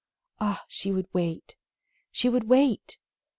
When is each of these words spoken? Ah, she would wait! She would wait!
Ah, 0.39 0.65
she 0.67 0.91
would 0.91 1.05
wait! 1.13 1.55
She 2.09 2.27
would 2.27 2.45
wait! 2.45 2.97